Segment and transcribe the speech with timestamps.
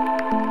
[0.00, 0.49] Música